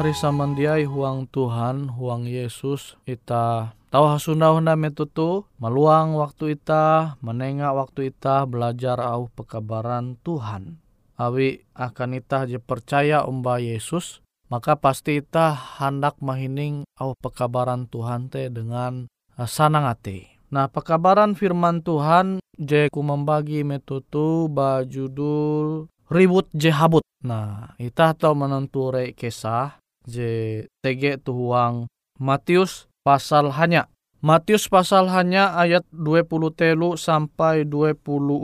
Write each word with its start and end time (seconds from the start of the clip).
Pahari 0.00 0.16
samandiai 0.16 0.88
huang 0.88 1.28
Tuhan, 1.28 1.92
huang 1.92 2.24
Yesus. 2.24 2.96
Ita 3.04 3.76
tahu 3.92 4.08
hasunda 4.08 4.48
hunda 4.48 4.72
metutu, 4.72 5.44
meluang 5.60 6.16
waktu 6.16 6.56
ita, 6.56 7.20
menengah 7.20 7.76
waktu 7.76 8.08
ita 8.08 8.48
belajar 8.48 8.96
au 8.96 9.28
pekabaran 9.28 10.16
Tuhan. 10.24 10.80
Awi 11.20 11.68
akan 11.76 12.16
ita 12.16 12.48
je 12.48 12.56
percaya 12.56 13.28
umba 13.28 13.60
Yesus, 13.60 14.24
maka 14.48 14.72
pasti 14.80 15.20
ita 15.20 15.52
hendak 15.52 16.16
mahining 16.24 16.88
au 16.96 17.12
pekabaran 17.20 17.84
Tuhan 17.84 18.32
te 18.32 18.48
dengan 18.48 19.04
uh, 19.36 19.44
sanang 19.44 19.84
hati. 19.84 20.32
Nah, 20.48 20.72
pekabaran 20.72 21.36
firman 21.36 21.84
Tuhan 21.84 22.40
je 22.56 22.88
ku 22.88 23.04
membagi 23.04 23.68
metutu 23.68 24.48
bajudul 24.48 25.92
ribut 26.08 26.48
je 26.56 26.72
habut. 26.72 27.04
Nah, 27.20 27.76
ita 27.76 28.16
tahu 28.16 28.32
menenture 28.32 29.12
kisah 29.12 29.79
tege 30.06 31.20
tuhuang 31.20 31.90
Matius 32.20 32.84
pasal 33.00 33.48
hanya. 33.56 33.88
Matius 34.20 34.68
pasal 34.68 35.08
hanya 35.08 35.56
ayat 35.56 35.88
20 35.88 36.28
telu 36.52 36.92
sampai 37.00 37.64
20 37.64 37.96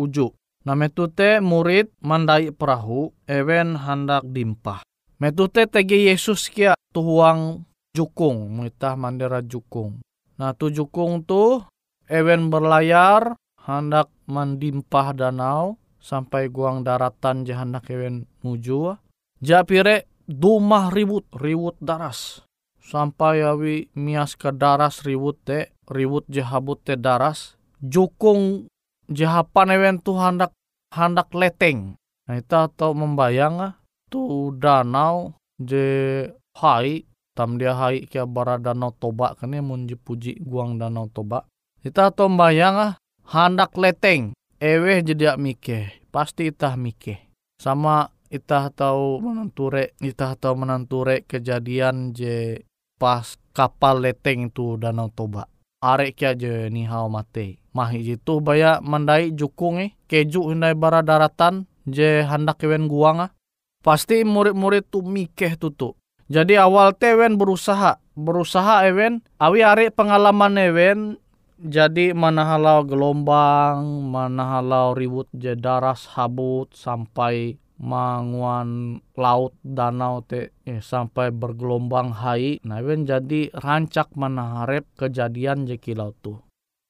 uju. 0.08 0.32
Nah 0.64 0.74
metute 0.74 1.38
murid 1.44 1.92
mandai 2.00 2.48
perahu, 2.50 3.12
ewen 3.28 3.76
hendak 3.76 4.24
dimpah. 4.24 4.80
Metute 5.20 5.68
tege 5.68 6.00
Yesus 6.08 6.48
kia 6.48 6.72
tuhuang 6.96 7.68
jukung, 7.92 8.48
muitah 8.50 8.96
mandera 8.96 9.44
jukung. 9.44 10.00
Nah 10.40 10.56
tu 10.56 10.72
jukung 10.72 11.22
tu 11.28 11.60
ewen 12.08 12.48
berlayar 12.48 13.36
hendak 13.68 14.08
mendimpah 14.24 15.12
danau 15.12 15.76
sampai 16.00 16.48
guang 16.48 16.80
daratan 16.80 17.44
je 17.44 17.52
hendak 17.52 17.92
ewen 17.92 18.24
muju. 18.40 18.96
Japire 19.44 20.08
dumah 20.26 20.90
ribut, 20.90 21.26
ribut 21.34 21.78
daras. 21.80 22.42
Sampai 22.82 23.42
awi 23.42 23.90
mias 23.98 24.38
ke 24.38 24.54
daras 24.54 25.02
ribut 25.02 25.42
te, 25.42 25.74
ribut 25.90 26.22
jahabut 26.30 26.78
te 26.82 26.94
daras. 26.94 27.58
Jukung 27.82 28.70
jahapan 29.10 29.74
ewen 29.74 29.96
tu 30.02 30.14
hendak 30.14 30.54
handak 30.94 31.30
leteng. 31.34 31.98
Nah, 32.26 32.42
kita 32.42 32.70
tahu 32.74 32.94
membayang 32.94 33.58
ah, 33.62 33.74
tu 34.10 34.54
danau 34.54 35.34
je 35.58 36.26
hai 36.58 37.06
tam 37.34 37.58
dia 37.58 37.74
hai 37.74 38.06
kia 38.06 38.26
bara 38.26 38.58
danau 38.58 38.94
toba 38.94 39.34
kan 39.38 39.54
ya 39.54 39.62
mun 39.62 39.86
puji 39.86 40.42
guang 40.42 40.78
danau 40.78 41.10
toba. 41.10 41.46
Kita 41.82 42.10
tahu 42.10 42.30
membayang 42.34 42.76
ah, 42.78 42.92
handak 43.30 43.74
leteng. 43.78 44.34
Ewe 44.56 45.04
jadi 45.04 45.36
mike, 45.36 46.08
pasti 46.08 46.48
itah 46.48 46.80
mike. 46.80 47.28
Sama 47.60 48.08
itah 48.30 48.70
tahu 48.74 49.22
menenture, 49.22 49.94
itah 50.02 50.38
tahu 50.38 50.66
menenture 50.66 51.22
kejadian 51.26 52.12
je 52.14 52.62
pas 52.96 53.24
kapal 53.52 54.02
leteng 54.02 54.50
tu 54.50 54.80
danau 54.80 55.12
toba. 55.12 55.46
Arek 55.84 56.16
kia 56.16 56.32
je 56.32 56.72
nihau 56.72 57.12
mate 57.12 57.60
mahi 57.76 58.16
itu 58.16 58.40
baya 58.40 58.80
mandai 58.80 59.36
jukung 59.36 59.76
eh 59.76 59.92
keju 60.08 60.48
hindai 60.48 60.72
bara 60.72 61.04
daratan 61.04 61.68
je 61.84 62.24
hendak 62.24 62.64
kewen 62.64 62.88
guang 62.88 63.28
ah. 63.28 63.30
Pasti 63.84 64.26
murid-murid 64.26 64.90
tu 64.90 65.04
mikeh 65.04 65.54
tutu. 65.54 65.94
Jadi 66.26 66.58
awal 66.58 66.90
tewen 66.98 67.38
berusaha, 67.38 68.02
berusaha 68.18 68.82
ewen, 68.90 69.22
awi 69.38 69.62
are 69.62 69.86
pengalaman 69.94 70.58
ewen 70.58 71.00
jadi 71.56 72.12
mana 72.12 72.44
halau 72.44 72.84
gelombang, 72.84 73.80
mana 74.12 74.60
halau 74.60 74.92
ribut 74.92 75.24
je 75.32 75.56
daras 75.56 76.04
habut 76.12 76.68
sampai 76.76 77.56
manguan 77.76 79.00
laut 79.16 79.52
danau 79.60 80.24
te 80.24 80.56
eh, 80.64 80.80
sampai 80.80 81.32
bergelombang 81.32 82.12
hai 82.16 82.60
nah 82.64 82.80
ewen 82.80 83.04
jadi 83.04 83.52
rancak 83.52 84.16
mana 84.16 84.64
harap 84.64 84.88
kejadian 84.96 85.68
je 85.68 85.76
kilau 85.76 86.16
tu 86.24 86.40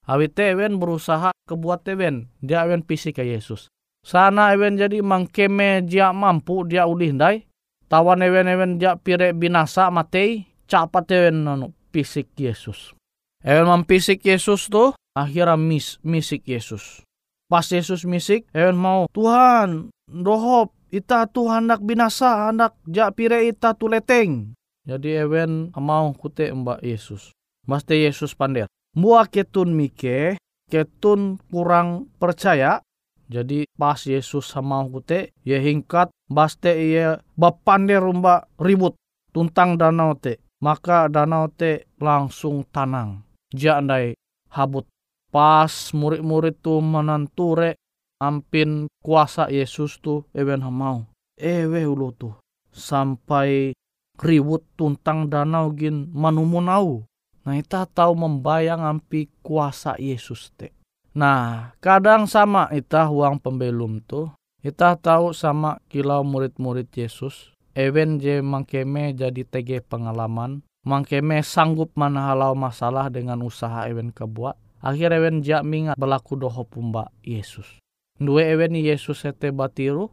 Awit 0.07 0.39
ewen 0.39 0.79
berusaha 0.79 1.35
kebuat 1.51 1.83
ewen. 1.91 2.31
Dia 2.39 2.63
ewen 2.63 2.87
pisi 2.87 3.11
ke 3.11 3.27
Yesus. 3.27 3.67
Sana 4.07 4.55
ewen 4.55 4.79
jadi 4.79 5.03
mangkeme 5.03 5.83
dia 5.83 6.15
mampu 6.15 6.63
dia 6.63 6.87
ulih 6.87 7.11
dai. 7.19 7.43
Tawan 7.91 8.23
ewen 8.23 8.47
ewen 8.47 8.79
dia 8.79 8.95
pire 8.95 9.35
binasa 9.35 9.91
matei. 9.91 10.47
Capat 10.71 11.11
ewen 11.11 11.43
nanu 11.43 11.75
pisik 11.91 12.31
Yesus. 12.39 12.95
Ewen 13.43 13.67
mampisik 13.67 14.23
Yesus 14.23 14.71
tuh 14.71 14.95
akhirnya 15.15 15.59
mis, 15.59 15.99
misik 16.07 16.47
Yesus. 16.47 17.03
Pas 17.47 17.67
Yesus 17.67 18.03
misik, 18.03 18.47
ewen 18.51 18.75
mau 18.75 19.07
Tuhan, 19.15 19.95
dohop, 20.11 20.75
ita 20.97 21.29
tu 21.29 21.45
hendak 21.53 21.85
binasa, 21.85 22.49
hendak 22.49 22.73
jak 22.89 23.13
pire 23.13 23.45
ita 23.45 23.77
tu 23.77 23.93
leteng. 23.93 24.57
Jadi 24.89 25.21
ewen 25.21 25.75
mau 25.77 26.09
kute 26.17 26.49
mbak 26.49 26.81
Yesus. 26.81 27.35
Maste 27.67 27.99
Yesus 27.99 28.33
pander 28.33 28.71
mua 28.97 29.29
ketun 29.29 29.77
mike 29.77 30.41
ketun 30.73 31.37
kurang 31.53 32.09
percaya. 32.17 32.81
Jadi 33.27 33.67
pas 33.75 33.99
Yesus 33.99 34.47
sama 34.47 34.87
kute 34.87 35.35
ya 35.43 35.59
hingkat 35.59 36.15
baste 36.31 36.71
ia 36.71 37.19
bapande 37.35 37.99
rumba 37.99 38.47
ribut. 38.57 38.95
Tuntang 39.35 39.77
danau 39.77 40.15
te. 40.17 40.41
Maka 40.63 41.13
danau 41.13 41.53
te 41.53 41.91
langsung 42.01 42.65
tanang. 42.73 43.27
Jandai 43.53 44.17
habut. 44.55 44.87
Pas 45.29 45.69
murid-murid 45.93 46.63
tu 46.63 46.79
menanture 46.81 47.77
ampin 48.23 48.89
kuasa 49.05 49.49
Yesus 49.53 50.01
tu 50.01 50.25
ewen 50.33 50.65
mau 50.69 51.05
ewe 51.37 51.85
ulu 51.85 52.13
tu 52.17 52.31
sampai 52.73 53.77
ribut 54.21 54.65
tuntang 54.77 55.29
danau 55.29 55.73
gin 55.77 56.09
manumunau 56.13 57.05
Nah, 57.47 57.63
kita 57.63 57.87
tahu 57.87 58.19
membayang 58.19 58.83
ampi 58.83 59.31
kuasa 59.39 59.95
Yesus 60.03 60.51
te. 60.59 60.75
Nah, 61.15 61.79
kadang 61.79 62.27
sama 62.27 62.67
kita 62.75 63.07
uang 63.07 63.39
pembelum 63.39 64.03
tuh. 64.03 64.35
Kita 64.59 64.99
tahu 64.99 65.31
sama 65.31 65.79
kilau 65.87 66.27
murid-murid 66.27 66.91
Yesus. 66.91 67.55
Ewen 67.79 68.19
je 68.19 68.43
mangkeme 68.43 69.15
jadi 69.15 69.47
tege 69.47 69.79
pengalaman. 69.79 70.67
Mangkeme 70.83 71.39
sanggup 71.47 71.95
mana 71.95 72.35
halau 72.35 72.59
masalah 72.59 73.07
dengan 73.15 73.47
usaha 73.47 73.87
ewen 73.87 74.11
kebuat. 74.11 74.59
Akhir 74.83 75.15
ewen 75.15 75.47
jak 75.47 75.63
mingat 75.63 75.95
berlaku 75.95 76.35
doho 76.35 76.67
pumba 76.67 77.15
Yesus. 77.23 77.79
Dua 78.17 78.45
ewen 78.49 78.77
Yesus 78.77 79.25
ete 79.25 79.53
batiru. 79.53 80.13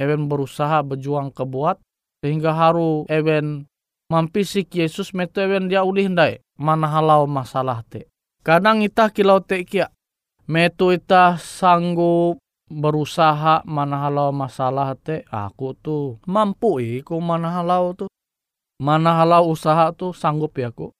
Ewen 0.00 0.26
berusaha 0.26 0.82
berjuang 0.82 1.30
kebuat. 1.30 1.80
Sehingga 2.24 2.56
haru 2.56 3.04
ewen 3.12 3.68
mampisik 4.08 4.72
Yesus 4.72 5.12
metu 5.12 5.44
ewen 5.44 5.68
dia 5.68 5.84
ulih 5.84 6.08
ndai 6.08 6.40
mana 6.56 6.88
halau 6.88 7.28
masalah 7.28 7.84
te. 7.84 8.08
Kadang 8.44 8.84
ita 8.84 9.08
kilau 9.08 9.40
te 9.40 9.64
kia, 9.64 9.88
metu 10.44 10.92
ita 10.92 11.40
sanggup 11.40 12.36
berusaha 12.68 13.64
mana 13.64 14.04
halau 14.04 14.32
masalah 14.32 14.96
te, 14.96 15.24
aku 15.32 15.72
tuh 15.80 16.20
mampu 16.28 16.80
mana 17.20 17.60
halau 17.60 17.96
tuh. 17.96 18.08
Mana 18.80 19.16
halau 19.16 19.48
usaha 19.48 19.92
tuh 19.96 20.12
sanggup 20.12 20.56
ya 20.58 20.68
aku. 20.68 20.92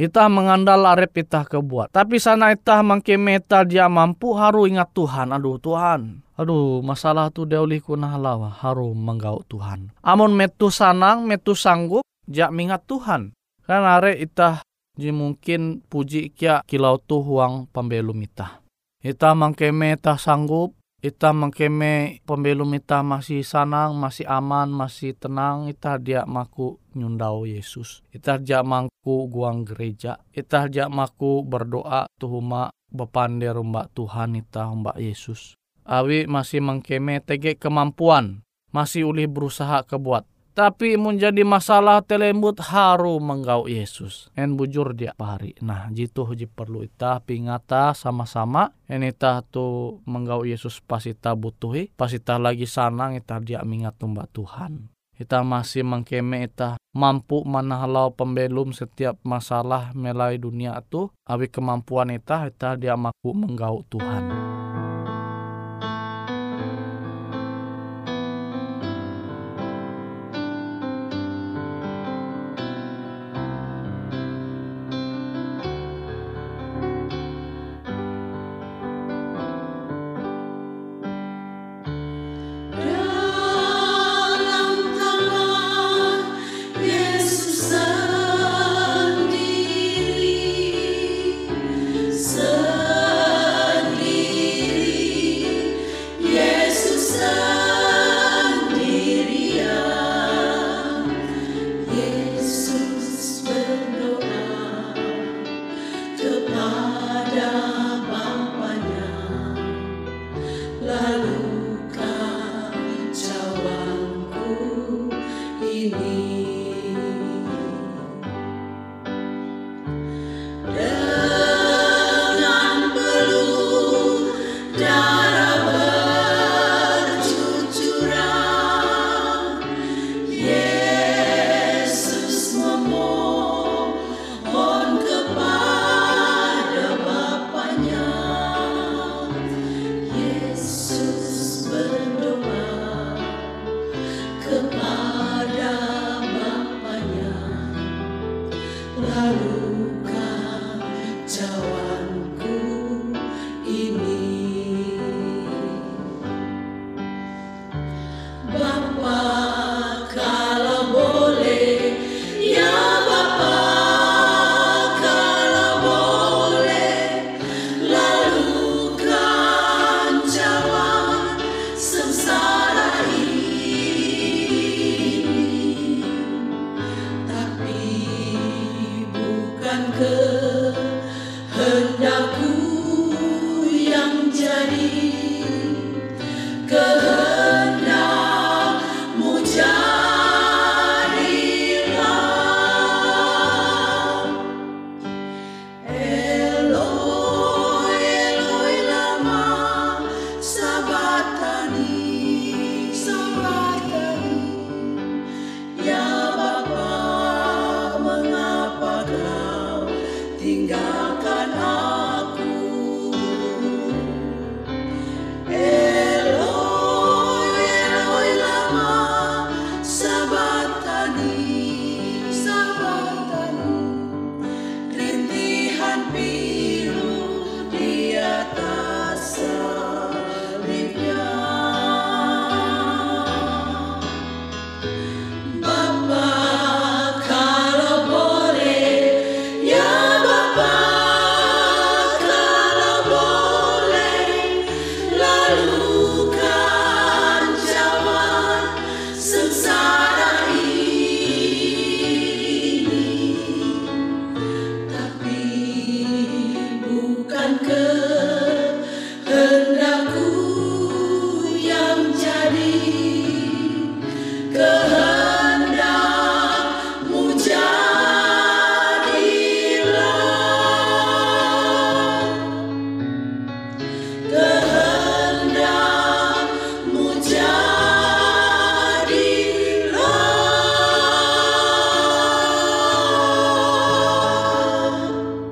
Ita 0.00 0.26
mengandal 0.26 0.82
arep 0.88 1.22
ita 1.22 1.44
kebuat. 1.44 1.92
Tapi 1.92 2.16
sana 2.16 2.50
ita 2.50 2.80
meta 2.82 3.62
dia 3.62 3.86
mampu 3.86 4.32
haru 4.34 4.66
ingat 4.66 4.90
Tuhan. 4.96 5.30
Aduh 5.36 5.60
Tuhan. 5.60 6.24
Aduh 6.34 6.80
masalah 6.80 7.28
tuh 7.28 7.44
deulih 7.46 7.78
kuna 7.78 8.10
halau 8.10 8.48
haru 8.48 8.96
menggau 8.96 9.44
Tuhan. 9.46 9.94
Amun 10.02 10.34
metu 10.34 10.72
sanang 10.72 11.28
metu 11.28 11.52
sanggup 11.54 12.02
jak 12.26 12.50
mingat 12.50 12.82
Tuhan. 12.88 13.36
Kan 13.62 13.84
are 13.86 14.16
ita 14.18 14.64
jadi 14.92 15.08
mungkin 15.08 15.80
puji 15.88 16.36
kia 16.36 16.60
kilau 16.68 17.00
tu 17.00 17.24
huang 17.24 17.70
pembelum 17.70 18.20
ita. 18.20 18.60
Ita 19.00 19.32
mangkeme 19.32 19.96
ita 19.96 20.20
sanggup, 20.20 20.76
ita 21.02 21.34
mangkeme 21.34 22.22
pembelum 22.22 22.70
ita 22.78 23.02
masih 23.02 23.42
sanang, 23.42 23.98
masih 23.98 24.22
aman, 24.30 24.70
masih 24.70 25.18
tenang, 25.18 25.66
ita 25.66 25.98
dia 25.98 26.22
maku 26.22 26.78
nyundau 26.94 27.42
Yesus. 27.42 28.06
Ita 28.14 28.38
dia 28.38 28.62
mangku 28.62 29.26
guang 29.26 29.66
gereja, 29.66 30.22
ita 30.30 30.70
dia 30.70 30.86
maku 30.86 31.42
berdoa 31.42 32.06
tuhuma 32.22 32.70
bepande 32.86 33.50
rumba 33.50 33.90
Tuhan 33.90 34.38
ita 34.38 34.70
mbak 34.70 35.02
Yesus. 35.02 35.58
Awi 35.82 36.30
masih 36.30 36.62
mangkeme 36.62 37.18
tege 37.18 37.58
kemampuan, 37.58 38.46
masih 38.70 39.10
ulih 39.10 39.26
berusaha 39.26 39.82
kebuat 39.82 40.22
tapi 40.52 41.00
menjadi 41.00 41.40
masalah 41.42 42.04
telembut 42.04 42.60
haru 42.60 43.16
menggau 43.18 43.64
Yesus. 43.64 44.28
En 44.36 44.56
bujur 44.56 44.92
dia 44.92 45.16
pari. 45.16 45.56
Nah, 45.64 45.88
jitu 45.88 46.28
ji 46.36 46.44
perlu 46.44 46.84
ita 46.84 47.24
pingata 47.24 47.96
sama-sama. 47.96 48.72
En 48.88 49.00
ita 49.00 49.40
tu 49.48 49.98
menggau 50.04 50.44
Yesus 50.44 50.84
pas 50.84 51.00
ita 51.08 51.32
butuhi. 51.32 51.88
Pas 51.96 52.12
ita 52.12 52.36
lagi 52.36 52.68
sanang 52.68 53.16
ita 53.16 53.40
dia 53.40 53.64
mingat 53.64 53.96
tumba 53.96 54.28
Tuhan. 54.28 54.92
Ita 55.12 55.44
masih 55.44 55.84
mengkeme 55.84 56.48
ita 56.48 56.80
mampu 56.96 57.44
manahalau 57.44 58.12
pembelum 58.16 58.72
setiap 58.72 59.20
masalah 59.24 59.92
melai 59.92 60.40
dunia 60.40 60.80
tu. 60.88 61.08
Awi 61.28 61.48
kemampuan 61.52 62.12
ita 62.12 62.48
ita 62.48 62.76
dia 62.76 62.96
mampu 62.96 63.32
menggau 63.32 63.84
Tuhan. 63.88 64.24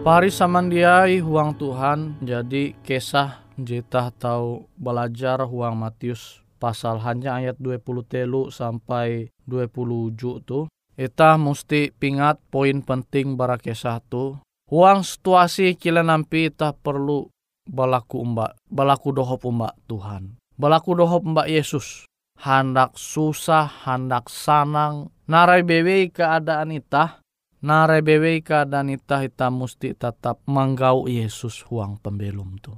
Pari 0.00 0.32
samandiai 0.32 1.20
huang 1.20 1.60
Tuhan 1.60 2.24
jadi 2.24 2.72
kisah 2.80 3.44
jita 3.60 4.08
tahu 4.16 4.64
belajar 4.80 5.44
huang 5.44 5.76
Matius 5.76 6.40
pasal 6.56 7.04
hanya 7.04 7.36
ayat 7.36 7.60
20 7.60 8.08
telu 8.08 8.48
sampai 8.48 9.28
20 9.44 10.16
ju 10.16 10.40
tu. 10.40 10.72
Ita 10.96 11.36
mesti 11.36 11.92
pingat 11.92 12.40
poin 12.48 12.80
penting 12.80 13.36
bara 13.36 13.60
kisah 13.60 14.00
tu. 14.00 14.40
Huang 14.72 15.04
situasi 15.04 15.76
kila 15.76 16.00
nampi 16.00 16.48
ita 16.48 16.72
perlu 16.72 17.28
balaku 17.68 18.24
umba, 18.24 18.56
balaku 18.72 19.12
dohop 19.12 19.44
umba 19.44 19.76
Tuhan. 19.84 20.40
Balaku 20.56 20.96
dohop 20.96 21.28
umba 21.28 21.44
Yesus. 21.44 22.08
Handak 22.40 22.96
susah, 22.96 23.68
handak 23.84 24.32
sanang, 24.32 25.12
narai 25.28 25.60
bewe 25.60 26.08
keadaan 26.08 26.72
itah 26.72 27.19
Nare 27.60 28.00
bewe 28.00 28.40
dan 28.40 28.88
ita 28.88 29.20
ita 29.20 29.52
musti 29.52 29.92
tetap 29.92 30.40
manggau 30.48 31.04
Yesus 31.04 31.60
huang 31.68 32.00
pembelum 32.00 32.56
tu. 32.56 32.72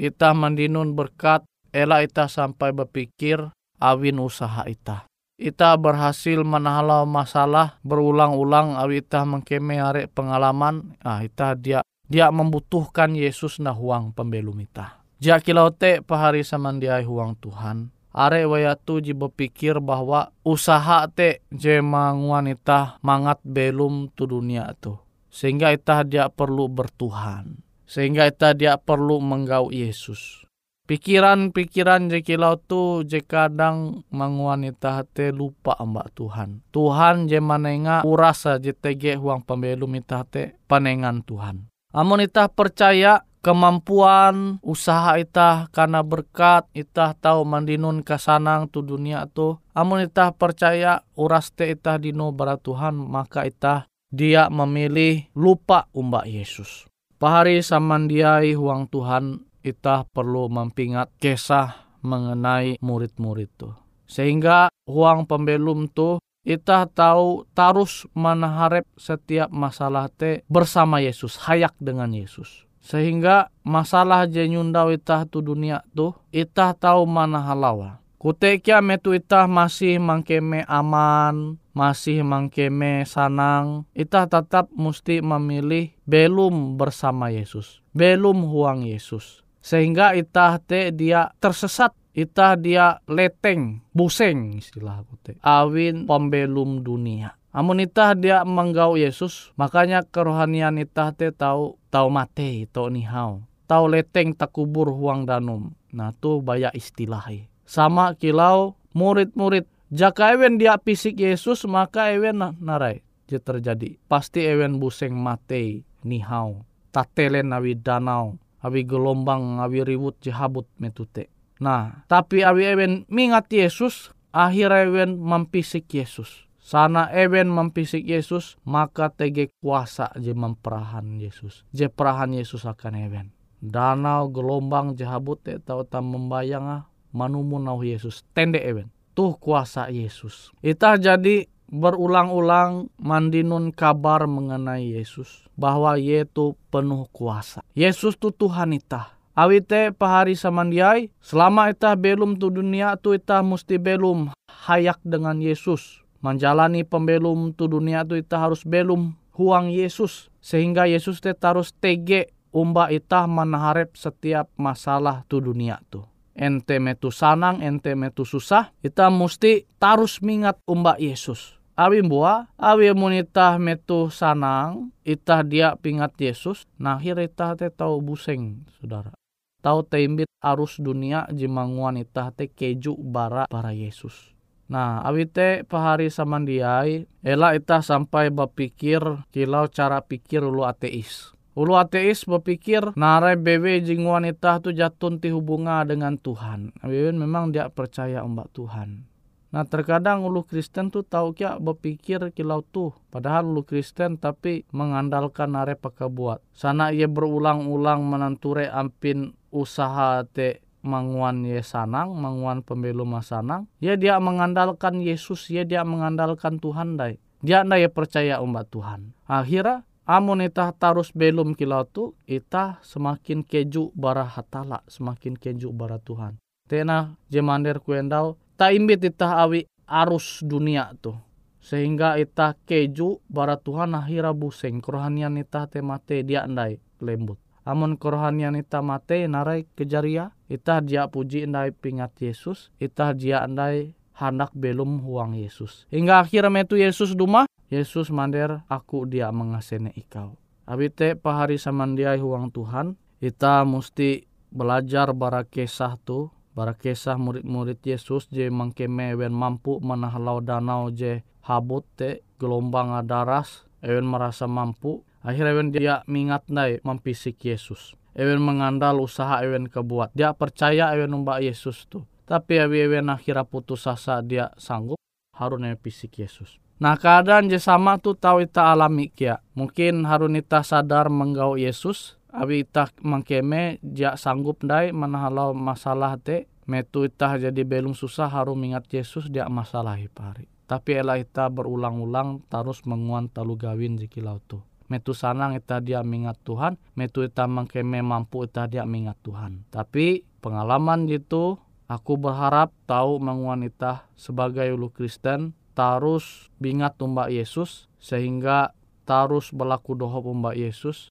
Ita 0.00 0.32
mandinun 0.32 0.96
berkat, 0.96 1.44
ela 1.68 2.00
ita 2.00 2.32
sampai 2.32 2.72
berpikir 2.72 3.52
awin 3.76 4.16
usaha 4.16 4.64
ita. 4.64 5.04
Ita 5.36 5.76
berhasil 5.76 6.40
menahalau 6.40 7.04
masalah 7.04 7.76
berulang-ulang 7.84 8.80
awi 8.80 9.04
ita 9.04 9.20
mengkeme 9.28 9.76
arek 9.84 10.08
pengalaman. 10.16 10.96
Ah 11.04 11.20
ita 11.20 11.52
dia 11.52 11.84
dia 12.08 12.32
membutuhkan 12.32 13.12
Yesus 13.12 13.60
nah 13.60 13.76
huang 13.76 14.16
pembelum 14.16 14.56
ita. 14.64 15.04
Jakilau 15.20 15.68
te 15.76 16.00
pahari 16.00 16.40
samandiai 16.40 17.04
huang 17.04 17.36
Tuhan 17.36 17.92
are 18.12 18.44
wayatu 18.44 19.00
ji 19.00 19.16
berpikir 19.16 19.80
bahwa 19.80 20.30
usaha 20.44 21.08
te 21.08 21.40
jema 21.48 22.12
wanita 22.12 23.00
mangat 23.00 23.40
belum 23.44 24.12
tu 24.12 24.28
dunia 24.28 24.72
tu. 24.78 25.00
Sehingga 25.32 25.72
ita 25.72 26.04
dia 26.04 26.28
perlu 26.28 26.68
bertuhan. 26.68 27.64
Sehingga 27.88 28.28
ita 28.28 28.52
dia 28.52 28.76
perlu 28.76 29.20
menggau 29.20 29.72
Yesus. 29.72 30.44
Pikiran-pikiran 30.82 32.12
jekilau 32.12 32.58
tu 32.58 33.06
je 33.06 33.24
kadang 33.24 34.04
manguanita 34.12 35.06
te 35.08 35.32
lupa 35.32 35.78
mbak 35.80 36.12
Tuhan. 36.12 36.60
Tuhan 36.68 37.30
je 37.30 37.40
manenga 37.40 38.04
urasa 38.04 38.60
je 38.60 38.76
tege 38.76 39.16
huang 39.16 39.40
pembelum 39.40 39.94
ita 39.96 40.26
te 40.28 40.58
panengan 40.68 41.24
Tuhan. 41.24 41.70
Amun 41.96 42.24
ita 42.26 42.50
percaya 42.50 43.24
kemampuan 43.42 44.62
usaha 44.62 45.18
itah 45.18 45.66
karena 45.74 46.00
berkat 46.00 46.70
itah 46.72 47.12
tahu 47.18 47.42
mandinun 47.42 48.06
kasanang 48.06 48.70
tu 48.70 48.80
dunia 48.80 49.26
tu. 49.28 49.58
Amun 49.74 50.06
itah 50.06 50.30
percaya 50.32 51.02
uras 51.18 51.50
te 51.50 51.68
itah 51.74 51.98
dino 51.98 52.30
bara 52.30 52.56
Tuhan 52.56 52.96
maka 52.96 53.44
itah 53.44 53.90
dia 54.08 54.46
memilih 54.48 55.26
lupa 55.34 55.90
umbak 55.92 56.30
Yesus. 56.30 56.86
Pahari 57.18 57.60
samandiai 57.60 58.54
huang 58.54 58.86
Tuhan 58.86 59.42
itah 59.66 60.06
perlu 60.06 60.46
mempingat 60.46 61.10
kisah 61.18 61.98
mengenai 62.06 62.78
murid-murid 62.78 63.50
tu. 63.58 63.70
Sehingga 64.06 64.70
huang 64.86 65.26
pembelum 65.26 65.90
tu 65.90 66.22
Itah 66.42 66.90
tahu 66.90 67.46
tarus 67.54 68.02
menaharap 68.18 68.82
setiap 68.98 69.46
masalah 69.54 70.10
te 70.10 70.42
bersama 70.50 70.98
Yesus, 70.98 71.38
hayak 71.46 71.70
dengan 71.78 72.10
Yesus. 72.10 72.66
Sehingga 72.82 73.48
masalah 73.62 74.26
jenyundau 74.26 74.90
itah 74.90 75.22
tu 75.24 75.38
dunia 75.38 75.86
tu, 75.94 76.10
itah 76.34 76.74
tahu 76.74 77.06
mana 77.06 77.38
halawa. 77.38 78.02
Kutekia 78.18 78.78
metu 78.82 79.14
itah 79.14 79.50
masih 79.50 79.98
mangkeme 79.98 80.62
aman, 80.66 81.58
masih 81.74 82.22
mangkeme 82.22 83.02
sanang, 83.02 83.82
itah 83.94 84.30
tetap 84.30 84.70
mesti 84.74 85.18
memilih 85.18 85.90
belum 86.06 86.78
bersama 86.78 87.34
Yesus, 87.34 87.82
belum 87.90 88.46
huang 88.46 88.86
Yesus. 88.86 89.42
Sehingga 89.58 90.14
itah 90.14 90.62
te 90.62 90.94
dia 90.94 91.34
tersesat, 91.42 91.94
itah 92.14 92.54
dia 92.54 92.98
leteng, 93.10 93.82
buseng 93.90 94.58
istilah 94.58 95.02
aku 95.02 95.14
te. 95.22 95.32
Awin 95.42 96.06
pembelum 96.06 96.82
dunia. 96.86 97.41
Amun 97.52 97.84
itah 97.84 98.16
dia 98.16 98.40
menggau 98.48 98.96
Yesus, 98.96 99.52
makanya 99.60 100.00
kerohanian 100.08 100.80
itah 100.80 101.12
te 101.12 101.28
tahu 101.28 101.76
tahu 101.92 102.08
mate, 102.08 102.64
tahu 102.72 102.88
nihau, 102.88 103.44
tahu 103.68 103.84
leteng 103.92 104.32
takubur 104.32 104.88
huang 104.88 105.28
danum. 105.28 105.76
Nah 105.92 106.16
tu 106.16 106.40
banyak 106.40 106.72
istilahnya 106.72 107.52
sama 107.68 108.16
kilau 108.16 108.80
murid-murid. 108.96 109.68
Jaka 109.92 110.32
ewen 110.32 110.56
dia 110.56 110.80
pisik 110.80 111.20
Yesus 111.20 111.68
maka 111.68 112.08
ewen 112.16 112.40
narai. 112.40 113.04
Je 113.28 113.36
terjadi. 113.36 114.00
Pasti 114.08 114.40
ewen 114.48 114.80
buseng 114.80 115.12
mate 115.12 115.84
nihau 116.04 116.64
tatelen 116.92 117.50
awi 117.56 117.78
danau 117.78 118.36
awi 118.62 118.84
gelombang 118.84 119.58
awi 119.58 119.82
ribut 119.82 120.20
jehabut 120.20 120.68
metute 120.78 121.32
nah 121.58 122.04
tapi 122.06 122.44
awi 122.44 122.76
ewen 122.76 122.92
mingat 123.08 123.48
Yesus 123.48 124.12
akhir 124.30 124.70
ewen 124.70 125.18
mempisik 125.18 125.88
Yesus 125.88 126.46
sana 126.72 127.12
ewen 127.12 127.52
mempisik 127.52 128.00
Yesus 128.00 128.56
maka 128.64 129.12
tege 129.12 129.52
kuasa 129.60 130.08
je 130.16 130.32
memperahan 130.32 131.20
Yesus. 131.20 131.68
Je 131.68 131.92
perahan 131.92 132.32
Yesus 132.32 132.64
akan 132.64 132.96
ewen 132.96 133.28
danau 133.60 134.32
gelombang 134.32 134.96
jehabut 134.96 135.38
te 135.38 135.60
tau 135.60 135.84
tam 135.84 136.16
membayang 136.16 136.64
ah 136.64 136.82
manumun 137.12 137.68
nau 137.68 137.84
Yesus. 137.84 138.24
Tende 138.32 138.56
ewen 138.64 138.88
tuh 139.12 139.36
kuasa 139.36 139.92
Yesus. 139.92 140.48
Ita 140.64 140.96
jadi 140.96 141.44
berulang-ulang 141.68 142.88
mandinun 142.96 143.68
kabar 143.68 144.24
mengenai 144.24 144.96
Yesus 144.96 145.44
bahwa 145.60 146.00
yaitu 146.00 146.56
penuh 146.72 147.04
kuasa. 147.12 147.60
Yesus 147.76 148.16
tuh 148.16 148.32
Tuhan 148.32 148.72
ita. 148.72 149.12
Awite 149.32 149.96
pahari 149.96 150.36
samandiai 150.36 151.08
selama 151.20 151.72
ita 151.72 151.96
belum 151.96 152.36
tu 152.36 152.52
dunia 152.52 152.96
tu 153.00 153.16
ita 153.16 153.40
mesti 153.40 153.80
belum 153.80 154.28
hayak 154.68 155.00
dengan 155.04 155.40
Yesus 155.40 156.01
menjalani 156.22 156.86
pembelum 156.86 157.52
tu 157.52 157.68
dunia 157.68 158.06
tu 158.06 158.16
ita 158.16 158.38
harus 158.38 158.62
belum 158.64 159.12
huang 159.34 159.68
Yesus 159.68 160.30
sehingga 160.38 160.88
Yesus 160.88 161.18
te 161.20 161.34
harus 161.36 161.74
tege 161.76 162.30
umba 162.54 162.88
ita 162.88 163.26
menaharep 163.28 163.92
setiap 163.98 164.48
masalah 164.56 165.26
tu 165.28 165.42
dunia 165.42 165.82
tu 165.90 166.06
ente 166.36 166.80
metu 166.80 167.12
sanang, 167.12 167.60
ente 167.60 167.92
metu 167.92 168.24
susah, 168.24 168.72
kita 168.80 169.12
mesti 169.12 169.68
tarus 169.76 170.20
mingat 170.24 170.58
umba 170.64 170.96
Yesus. 170.96 171.60
Awi 171.72 172.04
mbua, 172.04 172.52
awi 172.60 172.92
munita 172.92 173.56
metu 173.56 174.12
sanang, 174.12 174.92
itah 175.08 175.40
dia 175.40 175.72
pingat 175.80 176.12
Yesus, 176.20 176.68
nah 176.76 177.00
itah 177.00 177.56
te 177.56 177.72
tau 177.72 177.96
buseng, 178.04 178.68
saudara. 178.76 179.16
Tau 179.62 179.80
teimbit 179.86 180.28
arus 180.42 180.76
dunia 180.82 181.24
jimanguan 181.32 181.96
itah 181.96 182.34
te 182.34 182.50
keju 182.50 182.98
bara 182.98 183.48
para 183.48 183.72
Yesus. 183.72 184.34
Nah, 184.72 185.04
awi 185.04 185.28
te 185.28 185.68
pahari 185.68 186.08
samandiai, 186.08 187.04
ela 187.20 187.52
itah 187.52 187.84
sampai 187.84 188.32
berpikir 188.32 189.04
kilau 189.28 189.68
cara 189.68 190.00
pikir 190.00 190.40
ulu 190.40 190.64
ateis. 190.64 191.36
Ulu 191.52 191.76
ateis 191.76 192.24
berpikir 192.24 192.96
narai 192.96 193.36
bebe 193.36 193.84
jing 193.84 194.08
wanita 194.08 194.64
tu 194.64 194.72
jatun 194.72 195.20
ti 195.20 195.28
hubunga 195.28 195.84
dengan 195.84 196.16
Tuhan. 196.16 196.72
Bebe 196.80 197.12
memang 197.12 197.52
dia 197.52 197.68
percaya 197.68 198.24
ombak 198.24 198.48
Tuhan. 198.56 199.04
Nah 199.52 199.68
terkadang 199.68 200.24
ulu 200.24 200.48
Kristen 200.48 200.88
tu 200.88 201.04
tahu 201.04 201.36
kia 201.36 201.60
berpikir 201.60 202.32
kilau 202.32 202.64
tu. 202.64 202.96
Padahal 203.12 203.52
ulu 203.52 203.68
Kristen 203.68 204.16
tapi 204.16 204.64
mengandalkan 204.72 205.52
nare 205.52 205.76
pakai 205.76 206.08
buat. 206.08 206.40
Sana 206.56 206.88
ia 206.88 207.04
berulang-ulang 207.04 208.00
menanture 208.00 208.72
ampin 208.72 209.36
usaha 209.52 210.24
te 210.24 210.61
manguan 210.82 211.46
ye 211.46 211.62
sanang, 211.62 212.14
manguan 212.18 212.66
pembelu 212.66 213.06
sanang. 213.22 213.70
Ya 213.78 213.94
dia 213.96 214.18
mengandalkan 214.18 215.00
Yesus, 215.00 215.48
ya 215.48 215.62
dia 215.62 215.86
mengandalkan 215.86 216.58
Tuhan 216.58 216.98
dai. 216.98 217.22
Dia 217.42 217.66
ndak 217.66 217.90
percaya 217.94 218.38
umat 218.38 218.70
Tuhan. 218.70 219.14
Akhirnya 219.26 219.82
amun 220.02 220.42
itah 220.42 220.74
tarus 220.74 221.14
belum 221.14 221.54
kilau 221.54 221.86
tu 221.86 222.18
itah 222.26 222.82
semakin 222.82 223.46
keju 223.46 223.94
bara 223.94 224.26
hatala 224.26 224.82
semakin 224.90 225.38
keju 225.38 225.70
bara 225.70 226.02
Tuhan 226.02 226.42
tena 226.66 227.14
jemander 227.30 227.78
kuendau 227.78 228.34
ta 228.58 228.74
imbit 228.74 229.02
itah 229.06 229.46
awi 229.46 229.66
arus 229.86 230.42
dunia 230.42 230.90
tu 230.98 231.14
sehingga 231.62 232.18
itah 232.18 232.58
keju 232.66 233.22
bara 233.30 233.54
Tuhan 233.54 233.94
akhira 233.94 234.34
buseng 234.34 234.82
kerohanian 234.82 235.38
itah 235.38 235.70
te 235.70 235.78
mate 235.78 236.26
dia 236.26 236.42
andai 236.42 236.82
lembut 236.98 237.38
amun 237.62 237.98
kerohanian 237.98 238.58
itah 238.58 238.82
mate 238.82 239.26
narai 239.26 239.66
kejaria 239.74 240.30
itah 240.46 240.82
dia 240.82 241.06
puji 241.06 241.46
andai 241.46 241.74
pingat 241.74 242.14
Yesus 242.18 242.74
itah 242.82 243.14
dia 243.14 243.42
andai 243.42 243.94
hendak 244.18 244.54
belum 244.54 245.02
huang 245.02 245.34
Yesus 245.34 245.86
hingga 245.90 246.22
akhirnya 246.22 246.52
metu 246.52 246.78
Yesus 246.78 247.16
duma 247.16 247.46
Yesus 247.72 248.12
mander 248.12 248.68
aku 248.68 249.08
dia 249.08 249.32
mengasene 249.32 249.96
ikau. 249.96 250.36
Abite 250.68 251.16
pahari 251.16 251.56
samandiai 251.56 252.20
huang 252.20 252.52
Tuhan, 252.52 253.00
kita 253.16 253.64
mesti 253.64 254.28
belajar 254.52 255.16
bara 255.16 255.40
kesah 255.48 255.96
tu, 256.04 256.28
bara 256.52 256.76
kesah 256.76 257.16
murid-murid 257.16 257.80
Yesus 257.80 258.28
je 258.28 258.52
mangkeme 258.52 259.16
ewen 259.16 259.32
mampu 259.32 259.80
menahlau 259.80 260.44
danau 260.44 260.92
je 260.92 261.24
habut 261.48 261.88
te 261.96 262.20
gelombang 262.36 262.92
daras, 263.08 263.64
ewen 263.80 264.04
merasa 264.04 264.44
mampu, 264.44 265.00
akhirnya 265.22 265.54
ewen 265.54 265.70
dia 265.70 265.94
mingat 266.10 266.46
nai 266.50 266.78
mempisik 266.82 267.40
Yesus. 267.42 267.94
Ewen 268.12 268.44
mengandal 268.44 269.00
usaha 269.00 269.40
ewen 269.40 269.72
kebuat. 269.72 270.12
Dia 270.12 270.36
percaya 270.36 270.92
ewen 270.92 271.16
umbak 271.16 271.40
Yesus 271.40 271.88
tu. 271.88 272.04
Tapi 272.28 272.60
ewen 272.60 273.08
akhirnya 273.08 273.48
putus 273.48 273.88
asa 273.88 274.20
dia 274.20 274.52
sanggup 274.60 275.00
harusnya 275.32 275.74
pisik 275.80 276.20
Yesus. 276.20 276.60
Nah 276.82 276.98
keadaan 276.98 277.46
je 277.46 277.62
sama 277.62 277.96
tu 277.96 278.12
tahu 278.18 278.44
ita 278.44 278.74
alami 278.74 279.08
kia. 279.08 279.38
Mungkin 279.54 280.02
harun 280.04 280.34
ita 280.34 280.60
sadar 280.66 281.06
menggau 281.08 281.54
Yesus. 281.54 282.18
Abi 282.32 282.64
ita 282.64 282.88
mengkeme 283.04 283.78
dia 283.84 284.16
sanggup 284.16 284.60
dai 284.64 284.90
menahalau 284.90 285.54
masalah 285.54 286.18
te. 286.18 286.50
Metu 286.62 287.02
ita 287.06 287.38
jadi 287.38 287.62
belum 287.66 287.92
susah 287.92 288.30
harus 288.30 288.54
mengingat 288.54 288.86
Yesus 288.90 289.26
dia 289.28 289.50
masalah 289.50 289.98
pari. 290.14 290.46
Tapi 290.66 290.90
elah 290.94 291.18
ita 291.18 291.50
berulang-ulang 291.50 292.46
terus 292.48 292.86
menguan 292.86 293.28
talu 293.28 293.58
gawin 293.58 293.98
jikilau 293.98 294.38
tu. 294.46 294.62
Metu 294.92 295.16
sanang 295.16 295.56
ita 295.56 295.80
dia 295.80 296.04
mengingat 296.04 296.36
Tuhan. 296.44 296.76
Metu 296.92 297.24
ita 297.24 297.48
mengkeme 297.48 298.04
mampu 298.04 298.44
ita 298.44 298.68
dia 298.68 298.84
mengingat 298.84 299.16
Tuhan. 299.24 299.64
Tapi 299.72 300.28
pengalaman 300.44 301.08
gitu 301.08 301.56
aku 301.88 302.20
berharap 302.20 302.76
tahu 302.84 303.16
menguan 303.16 303.64
ita 303.64 304.04
sebagai 304.12 304.68
ulu 304.76 304.92
Kristen 304.92 305.56
tarus 305.72 306.52
bingat 306.60 307.00
umbak 307.00 307.32
Yesus 307.32 307.88
sehingga 307.96 308.76
tarus 309.08 309.48
berlaku 309.56 309.96
doho 309.96 310.20
umbak 310.20 310.60
Yesus 310.60 311.08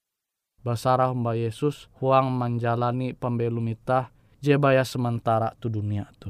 basarah 0.61 1.09
umbak 1.09 1.41
Yesus 1.41 1.89
huang 1.97 2.29
menjalani 2.29 3.17
pembelum 3.17 3.65
itah 3.73 4.13
jebaya 4.41 4.85
sementara 4.85 5.57
tu 5.57 5.73
dunia 5.73 6.05
tu. 6.21 6.29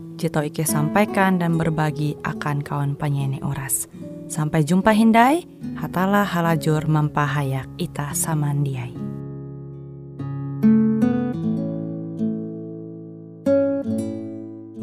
tau 0.27 0.43
Ike 0.45 0.67
sampaikan 0.67 1.39
dan 1.39 1.55
berbagi 1.57 2.19
akan 2.21 2.61
kawan 2.61 2.93
penyanyi 2.99 3.39
oras. 3.41 3.87
Sampai 4.27 4.67
jumpa 4.67 4.91
Hindai, 4.93 5.47
hatalah 5.79 6.27
halajur 6.27 6.85
mempahayak 6.85 7.65
ita 7.79 8.11
samandiai. 8.11 8.91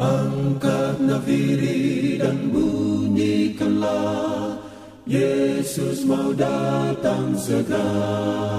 Angkat 0.00 0.96
nafiri 1.04 2.16
dan 2.18 2.50
bunyikanlah 2.50 4.58
Yesus 5.04 6.08
mau 6.08 6.32
datang 6.34 7.38
segera 7.38 8.58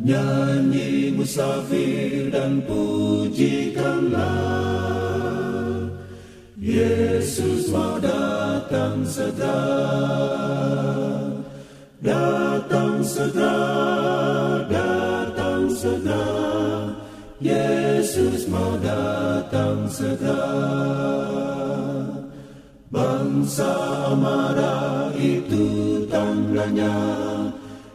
Nyanyi 0.00 1.12
musafir 1.12 2.32
dan 2.32 2.64
pujikanlah 2.64 4.69
Yesus 6.60 7.72
mau 7.72 7.96
datang 7.96 9.00
segera 9.08 9.64
Datang 12.04 13.00
segera, 13.00 13.56
datang 14.68 15.72
segera 15.72 16.28
Yesus 17.40 18.44
mau 18.52 18.76
datang 18.76 19.88
segera 19.88 20.44
Bangsa 22.92 24.12
marah 24.20 25.16
itu 25.16 26.04
tandanya 26.12 26.92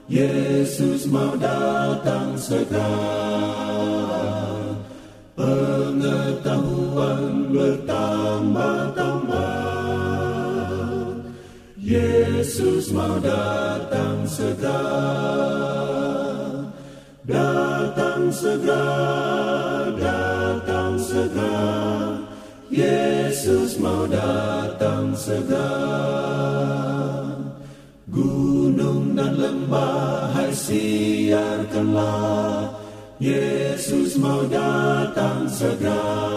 Yesus 0.09 1.05
mau 1.05 1.37
datang 1.37 2.33
segera 2.33 3.45
Pengetahuan 6.95 7.51
bertambah-tambah 7.51 9.35
Yesus 11.75 12.95
mau 12.95 13.19
datang 13.19 14.23
segera. 14.23 14.79
Datang 17.27 18.31
segera, 18.31 19.91
datang 19.99 20.95
segera. 20.95 22.15
Yesus 22.71 23.75
mau 23.75 24.07
datang 24.07 25.11
segera. 25.19 25.75
Gunung 28.07 29.19
dan 29.19 29.35
lembah 29.35 30.31
hai 30.31 30.55
siarkanlah. 30.55 32.07
Yesus 33.19 34.15
mau 34.15 34.47
datang 34.47 35.51
segera 35.51 36.34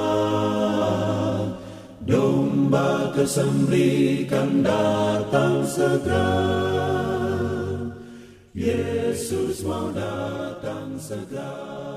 Domba 2.09 3.13
kesembelikan 3.13 4.65
datang 4.65 5.61
segera. 5.69 6.33
Yesus 8.57 9.61
mau 9.61 9.93
datang 9.93 10.97
segera 10.97 11.88